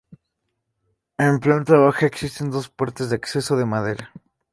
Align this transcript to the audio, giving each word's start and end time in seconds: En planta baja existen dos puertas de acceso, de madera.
En 1.25 1.37
planta 1.39 1.77
baja 1.77 2.07
existen 2.07 2.49
dos 2.49 2.69
puertas 2.69 3.11
de 3.11 3.17
acceso, 3.17 3.55
de 3.55 3.65
madera. 3.67 4.09